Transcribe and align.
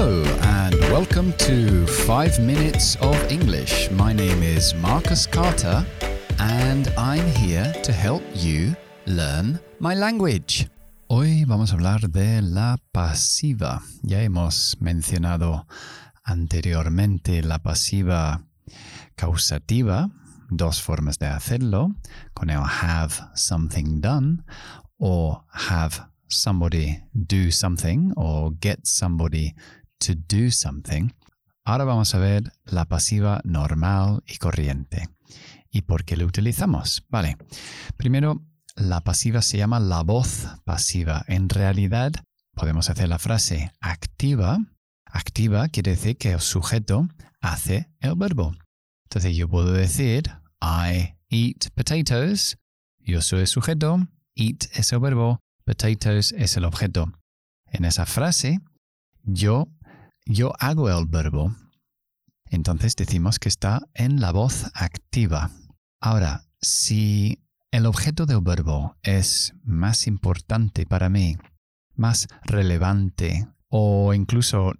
Hello, 0.00 0.22
and 0.62 0.78
welcome 0.92 1.32
to 1.38 1.84
5 1.84 2.38
Minutes 2.38 2.94
of 3.00 3.16
English. 3.32 3.90
My 3.90 4.12
name 4.12 4.44
is 4.44 4.72
Marcus 4.76 5.26
Carter, 5.26 5.84
and 6.38 6.86
I'm 6.96 7.26
here 7.32 7.72
to 7.82 7.92
help 7.92 8.22
you 8.32 8.76
learn 9.06 9.58
my 9.80 9.96
language. 9.96 10.68
Hoy 11.08 11.44
vamos 11.46 11.72
a 11.72 11.74
hablar 11.74 12.12
de 12.12 12.42
la 12.42 12.76
pasiva. 12.92 13.82
Ya 14.04 14.22
hemos 14.22 14.76
mencionado 14.80 15.66
anteriormente 16.22 17.42
la 17.42 17.58
pasiva 17.58 18.44
causativa, 19.16 20.10
dos 20.48 20.80
formas 20.80 21.18
de 21.18 21.26
hacerlo, 21.26 21.96
con 22.34 22.50
el 22.50 22.62
have 22.62 23.14
something 23.34 24.00
done 24.00 24.44
o 25.00 25.42
have 25.50 26.06
somebody 26.28 27.02
do 27.14 27.50
something 27.50 28.12
o 28.16 28.50
get 28.60 28.86
somebody 28.86 29.54
to 29.98 30.14
do 30.14 30.50
something. 30.50 31.10
Ahora 31.64 31.84
vamos 31.84 32.14
a 32.14 32.18
ver 32.18 32.52
la 32.64 32.86
pasiva 32.86 33.40
normal 33.44 34.22
y 34.26 34.38
corriente. 34.38 35.08
¿Y 35.70 35.82
por 35.82 36.04
qué 36.04 36.16
lo 36.16 36.26
utilizamos? 36.26 37.04
Vale. 37.08 37.36
Primero, 37.96 38.42
la 38.74 39.02
pasiva 39.02 39.42
se 39.42 39.58
llama 39.58 39.80
la 39.80 40.02
voz 40.02 40.46
pasiva. 40.64 41.24
En 41.28 41.48
realidad, 41.48 42.12
podemos 42.54 42.88
hacer 42.90 43.08
la 43.08 43.18
frase 43.18 43.72
activa. 43.80 44.58
Activa 45.04 45.68
quiere 45.68 45.92
decir 45.92 46.16
que 46.16 46.32
el 46.32 46.40
sujeto 46.40 47.08
hace 47.40 47.90
el 48.00 48.14
verbo. 48.16 48.54
Entonces 49.04 49.36
yo 49.36 49.48
puedo 49.48 49.72
decir 49.72 50.30
I 50.60 51.16
eat 51.30 51.70
potatoes. 51.74 52.58
Yo 52.98 53.22
soy 53.22 53.40
el 53.40 53.46
sujeto. 53.46 54.06
Eat 54.34 54.64
es 54.74 54.92
el 54.92 55.00
verbo. 55.00 55.40
Potatoes 55.64 56.32
es 56.32 56.56
el 56.56 56.64
objeto. 56.64 57.12
En 57.66 57.84
esa 57.84 58.06
frase, 58.06 58.60
yo, 59.22 59.68
yo 60.28 60.52
hago 60.60 60.90
el 60.90 61.06
verbo. 61.06 61.56
Entonces 62.50 62.94
decimos 62.94 63.38
que 63.38 63.48
está 63.48 63.80
en 63.94 64.20
la 64.20 64.30
voz 64.30 64.70
activa. 64.74 65.50
Ahora, 66.00 66.44
si 66.60 67.42
el 67.70 67.86
objeto 67.86 68.26
del 68.26 68.40
verbo 68.42 68.96
es 69.02 69.54
más 69.64 70.06
importante 70.06 70.86
para 70.86 71.08
mí, 71.08 71.36
más 71.94 72.28
relevante, 72.44 73.48
o 73.68 74.14
incluso 74.14 74.74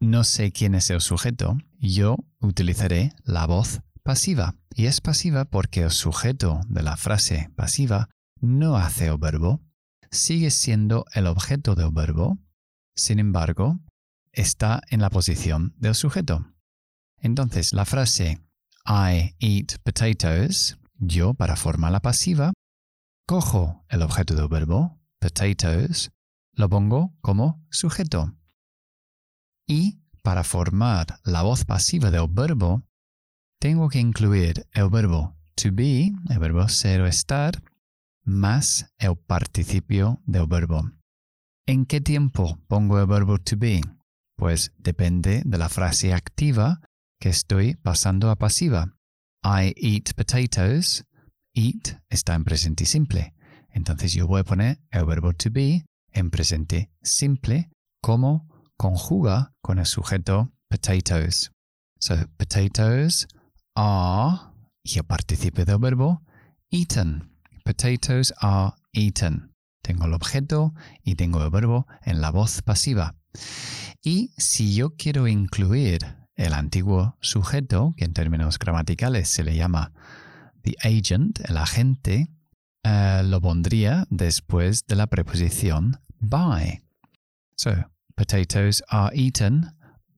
no 0.00 0.24
sé 0.24 0.52
quién 0.52 0.74
es 0.74 0.90
el 0.90 1.00
sujeto, 1.00 1.56
yo 1.78 2.16
utilizaré 2.40 3.12
la 3.24 3.46
voz 3.46 3.80
pasiva. 4.02 4.56
Y 4.74 4.86
es 4.86 5.00
pasiva 5.00 5.44
porque 5.44 5.82
el 5.82 5.90
sujeto 5.90 6.60
de 6.68 6.82
la 6.82 6.96
frase 6.96 7.50
pasiva 7.56 8.08
no 8.40 8.76
hace 8.76 9.06
el 9.06 9.18
verbo, 9.18 9.60
sigue 10.10 10.50
siendo 10.50 11.04
el 11.14 11.26
objeto 11.26 11.74
del 11.74 11.90
verbo, 11.92 12.38
sin 12.96 13.18
embargo, 13.18 13.78
está 14.34 14.82
en 14.90 15.00
la 15.00 15.10
posición 15.10 15.74
del 15.76 15.94
sujeto. 15.94 16.46
Entonces, 17.20 17.72
la 17.72 17.84
frase 17.84 18.40
I 18.86 19.34
eat 19.38 19.78
potatoes, 19.82 20.78
yo 20.98 21.34
para 21.34 21.56
formar 21.56 21.92
la 21.92 22.00
pasiva, 22.00 22.52
cojo 23.26 23.84
el 23.88 24.02
objeto 24.02 24.34
del 24.34 24.48
verbo, 24.48 25.00
potatoes, 25.20 26.10
lo 26.52 26.68
pongo 26.68 27.16
como 27.20 27.64
sujeto. 27.70 28.36
Y 29.66 30.00
para 30.22 30.44
formar 30.44 31.18
la 31.24 31.42
voz 31.42 31.64
pasiva 31.64 32.10
del 32.10 32.28
verbo, 32.28 32.82
tengo 33.60 33.88
que 33.88 33.98
incluir 33.98 34.66
el 34.72 34.90
verbo 34.90 35.36
to 35.54 35.70
be, 35.72 36.12
el 36.28 36.38
verbo 36.38 36.68
ser 36.68 37.00
o 37.00 37.06
estar, 37.06 37.62
más 38.24 38.92
el 38.98 39.16
participio 39.16 40.20
del 40.26 40.46
verbo. 40.46 40.90
¿En 41.66 41.86
qué 41.86 42.00
tiempo 42.00 42.58
pongo 42.68 43.00
el 43.00 43.06
verbo 43.06 43.38
to 43.38 43.56
be? 43.56 43.80
Pues 44.36 44.72
depende 44.78 45.42
de 45.44 45.58
la 45.58 45.68
frase 45.68 46.12
activa 46.12 46.80
que 47.20 47.28
estoy 47.28 47.76
pasando 47.76 48.30
a 48.30 48.36
pasiva. 48.36 48.96
I 49.44 49.74
eat 49.76 50.14
potatoes. 50.14 51.04
Eat 51.54 52.00
está 52.08 52.34
en 52.34 52.44
presente 52.44 52.84
simple. 52.86 53.34
Entonces 53.70 54.12
yo 54.12 54.26
voy 54.26 54.40
a 54.40 54.44
poner 54.44 54.80
el 54.90 55.04
verbo 55.04 55.32
to 55.32 55.50
be 55.50 55.84
en 56.12 56.30
presente 56.30 56.90
simple 57.02 57.70
como 58.00 58.48
conjuga 58.76 59.52
con 59.60 59.78
el 59.78 59.86
sujeto 59.86 60.52
potatoes. 60.68 61.50
So, 62.00 62.16
potatoes 62.36 63.26
are, 63.74 64.52
y 64.82 64.98
el 64.98 65.04
participio 65.04 65.64
del 65.64 65.78
verbo, 65.78 66.22
eaten. 66.70 67.30
Potatoes 67.64 68.32
are 68.40 68.74
eaten. 68.92 69.52
Tengo 69.82 70.06
el 70.06 70.14
objeto 70.14 70.74
y 71.02 71.14
tengo 71.14 71.42
el 71.42 71.50
verbo 71.50 71.86
en 72.02 72.20
la 72.20 72.30
voz 72.30 72.62
pasiva. 72.62 73.14
Y 74.04 74.32
si 74.36 74.74
yo 74.74 74.94
quiero 74.96 75.26
incluir 75.26 76.00
el 76.36 76.52
antiguo 76.52 77.16
sujeto, 77.20 77.94
que 77.96 78.04
en 78.04 78.12
términos 78.12 78.58
gramaticales 78.58 79.28
se 79.28 79.42
le 79.42 79.56
llama 79.56 79.92
the 80.62 80.76
agent, 80.82 81.40
el 81.48 81.56
agente, 81.56 82.28
uh, 82.84 83.22
lo 83.24 83.40
pondría 83.40 84.06
después 84.10 84.86
de 84.86 84.96
la 84.96 85.06
preposición 85.06 85.98
by. 86.20 86.82
So, 87.56 87.72
potatoes 88.14 88.82
are 88.88 89.10
eaten 89.16 89.72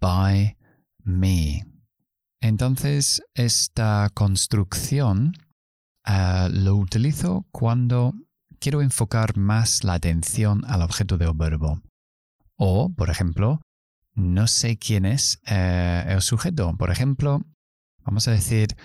by 0.00 0.56
me. 1.04 1.64
Entonces, 2.40 3.22
esta 3.34 4.10
construcción 4.12 5.34
Ah, 6.10 6.48
lo 6.50 6.76
utilizo 6.76 7.46
cuando 7.52 8.14
quiero 8.60 8.80
enfocar 8.80 9.36
más 9.36 9.84
la 9.84 9.92
atención 9.92 10.64
al 10.66 10.80
objeto 10.80 11.18
del 11.18 11.34
verbo. 11.34 11.82
O, 12.56 12.88
por 12.96 13.10
ejemplo, 13.10 13.60
no 14.18 14.48
sé 14.48 14.78
quién 14.78 15.06
es 15.06 15.40
eh, 15.46 16.04
el 16.08 16.20
sujeto. 16.20 16.76
Por 16.76 16.90
ejemplo, 16.90 17.42
vamos 18.02 18.26
a 18.26 18.32
decir, 18.32 18.76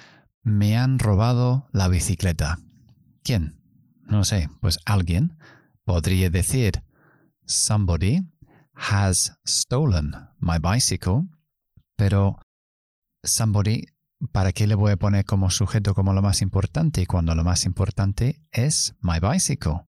me 0.43 0.77
han 0.77 0.99
robado 0.99 1.67
la 1.71 1.87
bicicleta. 1.87 2.59
¿Quién? 3.23 3.59
No 4.05 4.23
sé, 4.23 4.49
pues 4.61 4.79
alguien 4.85 5.37
podría 5.85 6.29
decir, 6.29 6.83
somebody 7.45 8.21
has 8.73 9.37
stolen 9.47 10.13
my 10.39 10.57
bicycle, 10.59 11.23
pero 11.95 12.39
somebody 13.23 13.85
¿para 14.31 14.51
qué 14.51 14.67
le 14.67 14.75
voy 14.75 14.91
a 14.91 14.97
poner 14.97 15.25
como 15.25 15.49
sujeto 15.49 15.93
como 15.93 16.13
lo 16.13 16.21
más 16.21 16.41
importante 16.41 17.05
cuando 17.05 17.35
lo 17.35 17.43
más 17.43 17.65
importante 17.65 18.41
es 18.51 18.95
my 19.01 19.19
bicycle? 19.19 19.85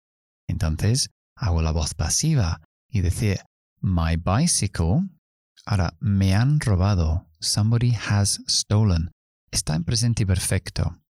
Entonces 0.47 1.11
hago 1.35 1.63
la 1.63 1.73
voz 1.73 1.95
pasiva 1.95 2.61
y 2.89 3.01
decir 3.01 3.41
my 3.81 4.17
bicycle. 4.17 5.09
Ahora, 5.67 5.97
me 6.01 6.35
han 6.35 6.61
robado. 6.61 7.27
Somebody 7.41 7.93
has 7.93 8.43
stolen. 8.49 9.11
Está 9.51 9.75
en 9.75 9.85
presente 9.85 10.27
perfecto. 10.27 11.01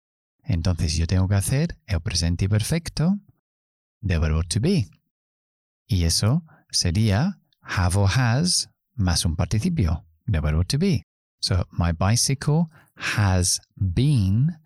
Entonces 0.42 0.96
yo 0.96 1.06
tengo 1.06 1.28
que 1.28 1.34
hacer 1.34 1.78
el 1.86 2.00
presente 2.00 2.48
perfecto 2.48 3.18
del 4.00 4.20
verbo 4.20 4.42
to 4.44 4.60
be. 4.60 4.88
Y 5.86 6.04
eso 6.04 6.44
sería 6.70 7.40
have 7.62 7.96
or 7.96 8.08
has 8.08 8.70
más 8.94 9.24
un 9.24 9.36
participio 9.36 10.04
del 10.26 10.40
verbo 10.40 10.64
to 10.64 10.78
be. 10.78 11.02
So, 11.40 11.66
my 11.70 11.92
bicycle 11.92 12.68
has 12.94 13.60
been 13.76 14.58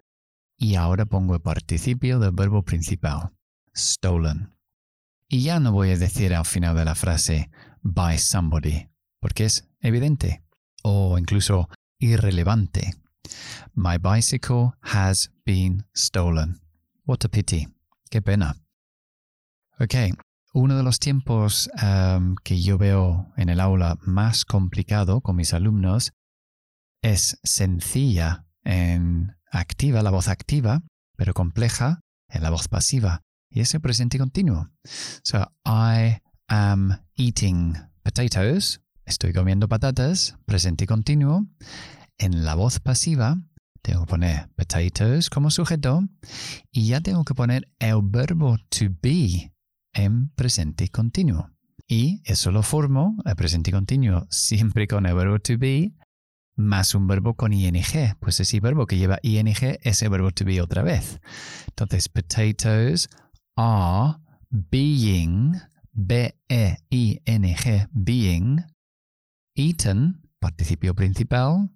y 0.58 0.76
ahora 0.76 1.06
pongo 1.06 1.34
el 1.34 1.40
participio 1.40 2.18
del 2.18 2.32
verbo 2.32 2.62
principal, 2.62 3.32
stolen. 3.76 4.54
Y 5.28 5.42
ya 5.42 5.60
no 5.60 5.72
voy 5.72 5.90
a 5.90 5.98
decir 5.98 6.34
al 6.34 6.44
final 6.44 6.76
de 6.76 6.84
la 6.84 6.94
frase 6.94 7.50
by 7.82 8.18
somebody, 8.18 8.88
porque 9.24 9.46
es 9.46 9.66
evidente 9.80 10.44
o 10.82 11.16
incluso 11.16 11.70
irrelevante. 11.98 12.92
My 13.72 13.96
bicycle 13.96 14.72
has 14.82 15.30
been 15.46 15.86
stolen. 15.96 16.60
What 17.06 17.24
a 17.24 17.28
pity. 17.30 17.68
Qué 18.10 18.20
pena. 18.20 18.54
Ok, 19.80 19.94
uno 20.52 20.76
de 20.76 20.82
los 20.82 20.98
tiempos 20.98 21.70
um, 21.82 22.34
que 22.44 22.60
yo 22.60 22.76
veo 22.76 23.32
en 23.38 23.48
el 23.48 23.60
aula 23.60 23.96
más 24.02 24.44
complicado 24.44 25.22
con 25.22 25.36
mis 25.36 25.54
alumnos 25.54 26.12
es 27.00 27.38
sencilla 27.42 28.44
en 28.62 29.34
activa, 29.50 30.02
la 30.02 30.10
voz 30.10 30.28
activa, 30.28 30.82
pero 31.16 31.32
compleja 31.32 32.00
en 32.28 32.42
la 32.42 32.50
voz 32.50 32.68
pasiva. 32.68 33.22
Y 33.48 33.60
es 33.60 33.72
el 33.72 33.80
presente 33.80 34.18
continuo. 34.18 34.68
So, 35.22 35.50
I 35.64 36.18
am 36.46 36.98
eating 37.16 37.74
potatoes. 38.02 38.83
Estoy 39.06 39.34
comiendo 39.34 39.68
patatas, 39.68 40.36
presente 40.46 40.86
continuo. 40.86 41.46
En 42.16 42.44
la 42.44 42.54
voz 42.54 42.80
pasiva 42.80 43.36
tengo 43.82 44.06
que 44.06 44.10
poner 44.10 44.48
potatoes 44.56 45.28
como 45.28 45.50
sujeto 45.50 46.00
y 46.70 46.86
ya 46.86 47.02
tengo 47.02 47.24
que 47.24 47.34
poner 47.34 47.68
el 47.80 48.00
verbo 48.02 48.56
to 48.70 48.86
be 49.02 49.52
en 49.92 50.30
presente 50.30 50.88
continuo. 50.88 51.50
Y 51.86 52.22
eso 52.24 52.50
lo 52.50 52.62
formo, 52.62 53.16
el 53.26 53.36
presente 53.36 53.70
continuo, 53.72 54.26
siempre 54.30 54.86
con 54.86 55.04
el 55.04 55.14
verbo 55.14 55.38
to 55.38 55.58
be 55.58 55.92
más 56.56 56.94
un 56.94 57.06
verbo 57.06 57.34
con 57.34 57.52
ing. 57.52 57.82
Pues 58.20 58.40
ese 58.40 58.60
verbo 58.60 58.86
que 58.86 58.96
lleva 58.96 59.18
ing 59.22 59.48
es 59.82 60.02
el 60.02 60.08
verbo 60.08 60.30
to 60.30 60.46
be 60.46 60.62
otra 60.62 60.82
vez. 60.82 61.20
Entonces, 61.66 62.08
potatoes 62.08 63.10
are 63.56 64.16
being, 64.50 65.60
B-E-I-N-G, 65.92 67.88
being, 67.92 68.64
eaten, 69.56 70.18
participio 70.40 70.94
principal, 70.94 71.68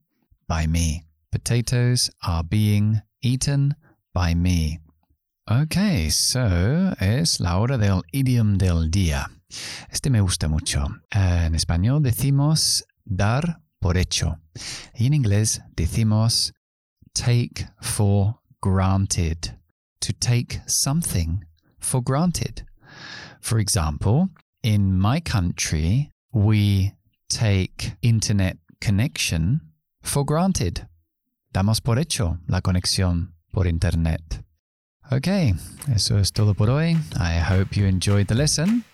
by 0.46 0.66
me. 0.66 1.04
Potatoes 1.30 2.10
are 2.22 2.42
being 2.42 3.00
eaten 3.22 3.74
by 4.14 4.34
me. 4.34 4.80
Ok, 5.50 6.10
so 6.10 6.94
es 7.00 7.40
la 7.40 7.58
hora 7.58 7.78
del 7.78 8.02
idiom 8.12 8.58
del 8.58 8.90
día. 8.90 9.26
Este 9.90 10.10
me 10.10 10.20
gusta 10.20 10.48
mucho. 10.48 10.86
En 11.10 11.54
español 11.54 12.02
decimos 12.02 12.82
dar 13.04 13.60
por 13.80 13.96
hecho. 13.96 14.38
Y 14.94 15.06
en 15.06 15.14
inglés 15.14 15.60
decimos 15.74 16.52
take 17.14 17.68
for 17.80 18.40
granted. 18.60 19.56
To 20.00 20.12
take 20.12 20.60
something 20.66 21.44
for 21.78 22.02
granted. 22.02 22.64
For 23.40 23.58
example, 23.58 24.28
in 24.62 24.98
my 24.98 25.20
country, 25.20 26.10
we 26.32 26.92
take 27.28 27.96
internet 28.02 28.58
connection 28.80 29.60
for 30.02 30.24
granted. 30.24 30.88
Damos 31.52 31.80
por 31.80 31.98
hecho 31.98 32.38
la 32.46 32.60
conexión 32.60 33.34
por 33.52 33.66
internet. 33.66 34.44
Okay, 35.10 35.54
eso 35.94 36.18
es 36.18 36.32
todo 36.32 36.54
por 36.54 36.68
hoy. 36.68 36.98
I 37.16 37.38
hope 37.38 37.76
you 37.76 37.86
enjoyed 37.86 38.26
the 38.26 38.34
lesson. 38.34 38.84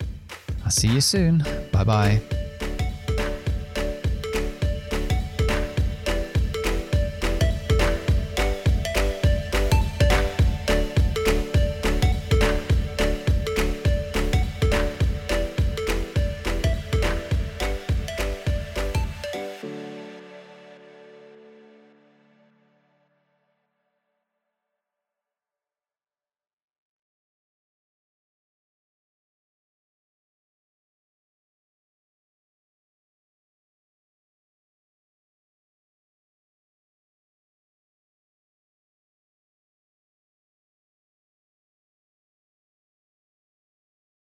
I'll 0.65 0.71
see 0.71 0.89
you 0.89 1.01
soon. 1.01 1.43
Bye 1.73 1.85
bye. 1.85 2.44